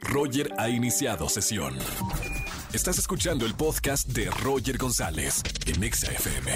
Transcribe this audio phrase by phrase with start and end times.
[0.00, 1.76] Roger ha iniciado sesión.
[2.72, 6.52] Estás escuchando el podcast de Roger González en Exa FM.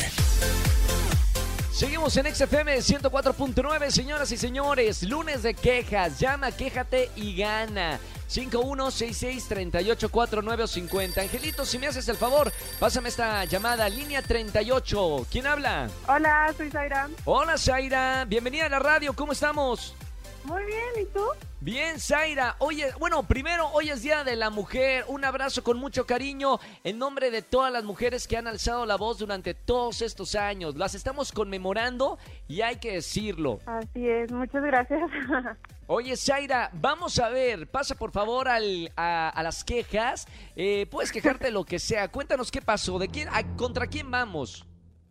[1.72, 5.02] Seguimos en XFM 104.9, señoras y señores.
[5.02, 6.20] Lunes de quejas.
[6.20, 7.98] Llama, quéjate y gana.
[8.30, 11.22] 5166-384950.
[11.22, 15.26] Angelito, si me haces el favor, pásame esta llamada, línea 38.
[15.30, 15.88] ¿Quién habla?
[16.06, 17.08] Hola, soy Zaira.
[17.24, 18.24] Hola, Zaira.
[18.24, 19.12] Bienvenida a la radio.
[19.12, 19.96] ¿Cómo estamos?
[20.44, 21.20] Muy bien, ¿y tú?
[21.60, 22.56] Bien, Zaira.
[22.58, 25.04] Oye, bueno, primero, hoy es Día de la Mujer.
[25.08, 28.96] Un abrazo con mucho cariño en nombre de todas las mujeres que han alzado la
[28.96, 30.76] voz durante todos estos años.
[30.76, 33.60] Las estamos conmemorando y hay que decirlo.
[33.64, 35.00] Así es, muchas gracias.
[35.86, 40.26] Oye, Zaira, vamos a ver, pasa por favor al, a, a las quejas.
[40.56, 42.08] Eh, puedes quejarte de lo que sea.
[42.08, 44.66] Cuéntanos qué pasó, de quién, a- contra quién vamos.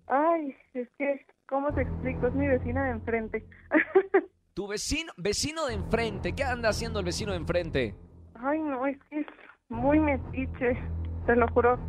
[0.06, 2.28] Ay, es que, ¿cómo te explico?
[2.28, 3.46] Es mi vecina de enfrente.
[4.56, 7.96] Tu vecino, vecino de enfrente, ¿qué anda haciendo el vecino de enfrente?
[8.36, 9.28] Ay, no, es que es
[9.70, 10.78] muy metiche,
[11.26, 11.80] te lo juro.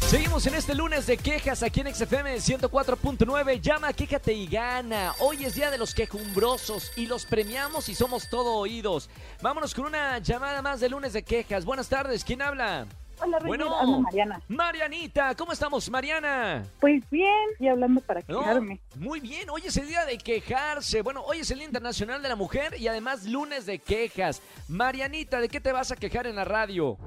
[0.00, 3.60] Seguimos en este lunes de quejas aquí en XFM 104.9.
[3.60, 5.14] Llama, quéjate y gana.
[5.20, 9.08] Hoy es día de los quejumbrosos y los premiamos y somos todo oídos.
[9.40, 11.64] Vámonos con una llamada más de lunes de quejas.
[11.64, 12.86] Buenas tardes, ¿quién habla?
[13.24, 13.76] Hola, Roger, Bueno.
[13.76, 14.40] habla Mariana.
[14.48, 16.62] Marianita, ¿cómo estamos, Mariana?
[16.80, 18.80] Pues bien, y hablando para quejarme.
[18.96, 21.02] Muy bien, hoy es el día de quejarse.
[21.02, 24.42] Bueno, hoy es el Día Internacional de la Mujer y además lunes de quejas.
[24.68, 26.98] Marianita, ¿de qué te vas a quejar en la radio?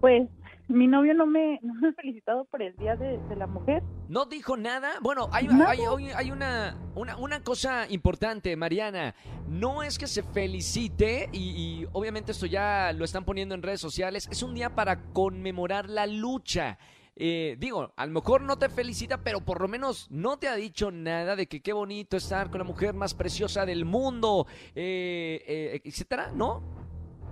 [0.00, 0.28] Pues
[0.68, 3.82] mi novio no me, no me ha felicitado por el Día de, de la Mujer.
[4.08, 4.92] ¿No dijo nada?
[5.00, 9.14] Bueno, hay, hay, hay- hay una, una, una cosa importante, Mariana.
[9.48, 11.38] No es que se felicite, y,
[11.82, 15.88] y obviamente esto ya lo están poniendo en redes sociales, es un día para conmemorar
[15.88, 16.78] la lucha.
[17.18, 20.54] Eh, digo, a lo mejor no te felicita, pero por lo menos no te ha
[20.54, 25.42] dicho nada de que qué bonito estar con la mujer más preciosa del mundo, eh,
[25.46, 26.60] eh, etcétera, ¿no?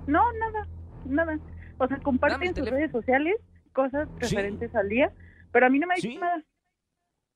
[0.07, 0.69] No, nada,
[1.05, 1.39] nada.
[1.79, 3.37] O sea, comparte Dame el en sus redes sociales
[3.73, 4.35] cosas Sí.
[4.37, 5.11] referentes al día,
[5.53, 6.17] pero a mí no me ha dicho Sí.
[6.19, 6.43] nada.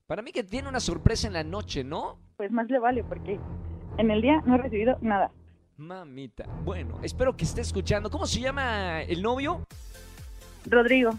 [0.07, 2.17] Para mí que tiene una sorpresa en la noche, ¿no?
[2.37, 3.39] Pues más le vale, porque
[3.97, 5.31] en el día no he recibido nada.
[5.77, 6.45] Mamita.
[6.63, 8.09] Bueno, espero que esté escuchando.
[8.09, 9.65] ¿Cómo se llama el novio?
[10.65, 11.11] Rodrigo,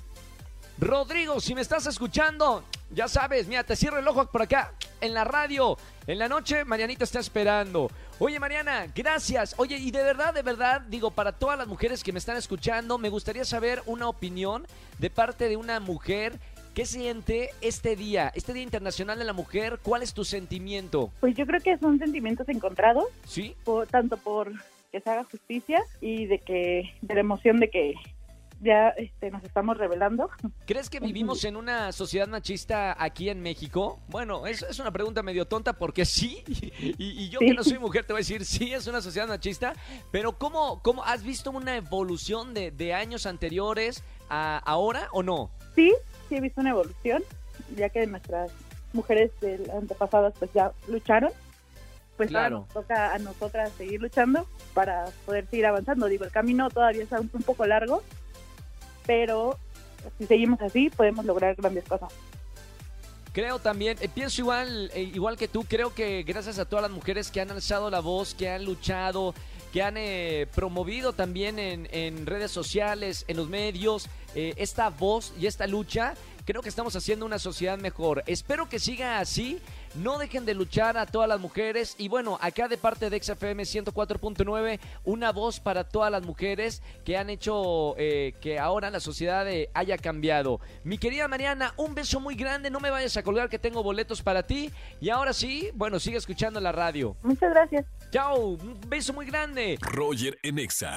[0.79, 5.13] Rodrigo, si me estás escuchando, ya sabes, mira, te cierro el ojo por acá, en
[5.13, 5.77] la radio.
[6.07, 7.91] En la noche, Marianita está esperando.
[8.23, 9.55] Oye, Mariana, gracias.
[9.57, 12.99] Oye, y de verdad, de verdad, digo, para todas las mujeres que me están escuchando,
[12.99, 14.67] me gustaría saber una opinión
[14.99, 16.35] de parte de una mujer.
[16.75, 19.79] ¿Qué siente este día, este Día Internacional de la Mujer?
[19.83, 21.11] ¿Cuál es tu sentimiento?
[21.21, 23.57] pues yo creo que son sentimientos encontrados, ¿Sí?
[23.65, 24.53] por, tanto por
[24.93, 27.95] que se haga justicia y de que de la emoción de que
[28.61, 30.29] ya este, nos estamos revelando.
[30.67, 33.99] ¿Crees que vivimos en una sociedad machista aquí en México?
[34.09, 37.47] Bueno, es, es una pregunta medio tonta porque sí, y, y yo Sí.
[37.47, 39.73] que no soy mujer te voy a decir, sí, es una sociedad machista,
[40.11, 45.51] pero ¿cómo, cómo has visto una evolución de, de años anteriores a ahora o no?
[45.75, 45.93] Sí,
[46.29, 47.23] sí he visto una evolución,
[47.77, 48.51] ya que nuestras
[48.93, 51.31] mujeres del antepasadas pues ya lucharon,
[52.17, 52.57] pues Claro.
[52.57, 56.07] ahora nos toca a nosotras seguir luchando para poder seguir avanzando.
[56.07, 58.03] Digo, el camino todavía un, un poco largo,
[59.11, 59.59] pero
[60.19, 62.13] si seguimos así podemos lograr grandes cosas.
[63.33, 66.93] Creo también, eh, pienso igual, eh, igual que tú, creo que gracias a todas las
[66.93, 69.35] mujeres que han alzado la voz, que han luchado,
[69.73, 75.47] que han eh, promovido también en, redes sociales, en los medios, eh, esta voz y
[75.47, 76.15] esta lucha,
[76.51, 78.25] creo que estamos haciendo una sociedad mejor.
[78.27, 79.61] Espero que siga así.
[79.95, 81.95] No dejen de luchar a todas las mujeres.
[81.97, 87.17] Y bueno, acá de parte de XFM 104.9, una voz para todas las mujeres que
[87.17, 90.59] han hecho eh, que ahora la sociedad eh, haya cambiado.
[90.83, 92.69] Mi querida Mariana, un beso muy grande.
[92.69, 94.73] No me vayas a colgar que tengo boletos para ti.
[95.01, 97.17] Y ahora sí, bueno, sigue escuchando la radio.
[97.23, 97.87] Muchas gracias.
[98.11, 99.79] Chao, un beso muy grande.
[99.81, 100.97] Roger en Exa.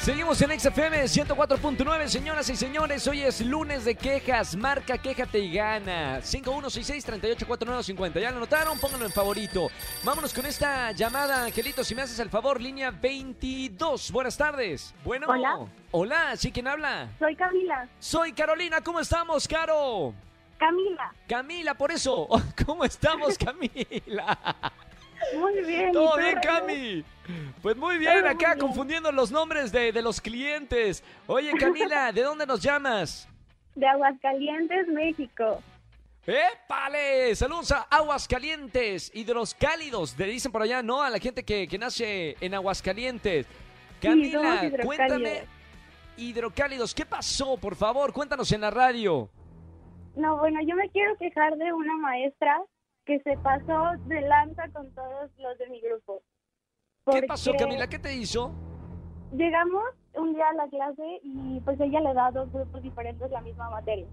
[0.00, 3.06] Seguimos en XFM 104.9, señoras y señores.
[3.08, 4.56] Hoy es lunes de quejas.
[4.56, 6.20] Marca, quéjate y gana.
[6.20, 8.20] 5166-384950.
[8.20, 8.78] ¿Ya lo notaron?
[8.78, 9.68] Pónganlo en favorito.
[10.04, 11.84] Vámonos con esta llamada, Angelito.
[11.84, 14.10] Si me haces el favor, línea 22.
[14.10, 14.94] Buenas tardes.
[15.04, 15.26] Bueno.
[15.28, 15.66] Hola.
[15.90, 17.08] Hola, ¿sí quién habla?
[17.18, 17.88] Soy Camila.
[17.98, 18.80] Soy Carolina.
[18.80, 20.14] ¿Cómo estamos, Caro?
[20.58, 21.12] Camila.
[21.28, 22.26] Camila, por eso.
[22.66, 24.38] ¿Cómo estamos, Camila?
[25.36, 25.88] Muy bien.
[25.90, 26.38] ¿y Todo bien?
[26.42, 27.04] Cami.
[27.62, 28.66] Pues muy bien, Todo muy acá bien.
[28.66, 31.02] confundiendo los nombres de, de los clientes.
[31.26, 33.28] Oye, Camila, ¿de dónde nos llamas?
[33.74, 35.62] De Aguascalientes, México.
[36.26, 37.34] ¡Épale!
[37.34, 41.02] Saludos a Aguascalientes, hidroscálidos, le dicen por allá, ¿no?
[41.02, 43.46] A la gente que, que nace en Aguascalientes.
[44.00, 44.28] Camila,
[44.64, 44.84] hidrocálidos.
[44.86, 45.42] cuéntame,
[46.18, 47.56] hidrocálidos, ¿qué pasó?
[47.56, 49.30] Por favor, cuéntanos en la radio.
[50.16, 52.60] No, bueno, yo me quiero quejar de una maestra
[53.08, 56.20] que se pasó de lanza con todos los de mi grupo.
[57.10, 57.86] ¿Qué pasó, Camila?
[57.86, 58.52] ¿Qué te hizo?
[59.32, 59.82] Llegamos
[60.14, 63.40] un día a la clase y pues ella le da a dos grupos diferentes la
[63.40, 64.06] misma materia.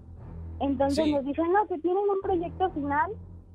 [0.60, 1.12] Entonces Sí.
[1.12, 3.12] nos dicen, no, que tienen un proyecto final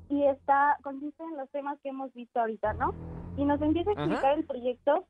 [0.08, 2.94] y está consiste en los temas que hemos visto ahorita, ¿no?
[3.36, 4.04] Y nos empieza a Ajá.
[4.04, 5.06] explicar el proyecto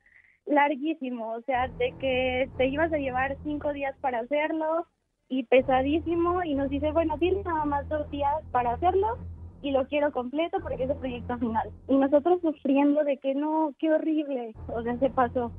[0.47, 4.87] larguísimo, o sea, de que te ibas a llevar cinco días para hacerlo
[5.29, 9.19] y pesadísimo y nos dice, bueno, tienes nada más dos días para hacerlo
[9.63, 11.71] y lo quiero completo porque es el proyecto final.
[11.89, 15.53] Y nosotros sufriendo de que no, qué horrible, o sea, se pasó.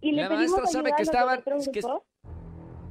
[0.00, 1.42] Y le La pedimos maestra sabe que estaban-
[1.72, 2.04] que- grupo.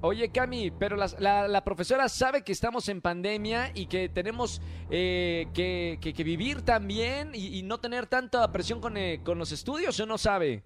[0.03, 4.59] Oye, Cami, pero la, la profesora sabe que estamos en pandemia y que tenemos
[4.89, 9.37] eh, que, que- que vivir también y, y no tener tanta presión con, eh, con
[9.37, 10.63] los estudios, ¿o no sabe?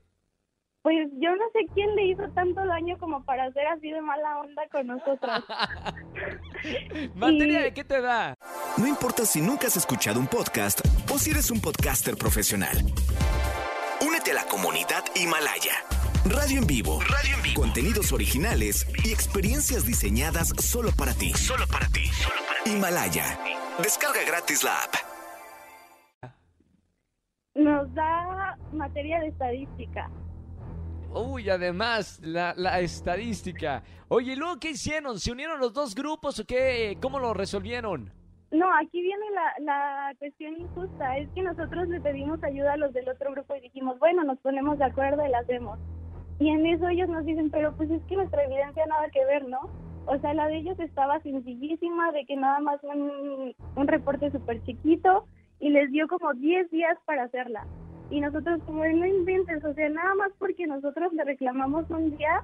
[0.85, 4.37] Pues yo no sé quién le hizo tanto daño como para hacer así de mala
[4.41, 5.43] onda con nosotros.
[7.15, 8.35] ¿Materia Y- de qué te da?
[8.77, 12.77] No importa si nunca has escuchado un podcast o si eres un podcaster profesional.
[14.05, 15.73] Únete a la comunidad Himalaya.
[16.25, 16.99] Radio en vivo.
[17.01, 17.61] Radio en vivo.
[17.61, 21.33] Contenidos originales y experiencias diseñadas solo para ti.
[21.33, 22.03] Solo para ti.
[22.67, 23.39] Himalaya.
[23.81, 24.93] Descarga gratis la app.
[27.55, 30.11] Nos da materia de estadística.
[31.15, 33.81] Uy, además, la, la estadística.
[34.09, 35.17] Oye, ¿y luego qué hicieron?
[35.17, 36.97] ¿Se unieron los dos grupos o qué?
[37.01, 38.11] ¿Cómo lo resolvieron?
[38.51, 41.17] No, aquí viene la, la cuestión injusta.
[41.17, 44.37] Es que nosotros le pedimos ayuda a los del otro grupo y dijimos, bueno, nos
[44.39, 45.79] ponemos de acuerdo y la hacemos.
[46.39, 49.47] Y en eso ellos nos dicen, pero pues es que nuestra evidencia nada que ver,
[49.47, 49.69] ¿no?
[50.07, 54.61] O sea, la de ellos estaba sencillísima, de que nada más un, un reporte súper
[54.65, 55.25] chiquito
[55.61, 57.65] y les dio como 10 días para hacerla.
[58.09, 62.43] Y nosotros como, no inventes, o sea, nada más porque nosotros le reclamamos un día,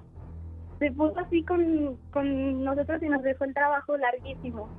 [0.80, 4.70] se puso así con, con nosotros y nos dejó el trabajo larguísimo.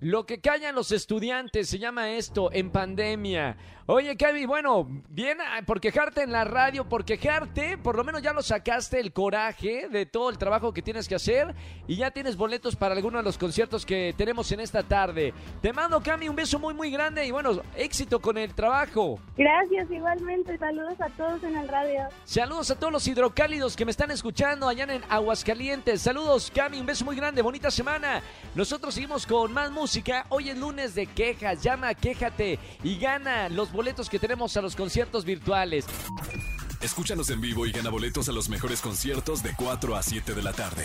[0.00, 3.58] Lo que callan los estudiantes se llama esto en pandemia.
[3.92, 8.22] Oye, Kevin, bueno, bien ah, por quejarte en la radio, por quejarte, por lo menos
[8.22, 11.56] ya lo sacaste el coraje de todo el trabajo que tienes que hacer
[11.88, 15.34] y ya tienes boletos para alguno de los conciertos que tenemos en esta tarde.
[15.60, 19.18] Te mando, Cami, un beso muy, muy grande y bueno, éxito con el trabajo.
[19.36, 20.56] Gracias, igualmente.
[20.56, 22.02] Saludos a todos en el radio.
[22.24, 26.00] Saludos a todos los hidrocálidos que me están escuchando allá en Aguascalientes.
[26.00, 28.22] Saludos, Cami, un beso muy grande, bonita semana.
[28.54, 30.26] Nosotros seguimos con más música.
[30.28, 31.60] Hoy es lunes de quejas.
[31.60, 35.86] Llama, quéjate y gana los boletos que tenemos a los conciertos virtuales.
[36.82, 40.42] Escúchanos en vivo y gana boletos a los mejores conciertos de 4 a 7 de
[40.42, 40.84] la tarde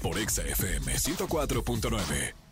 [0.00, 2.45] por Exa FM 104.9.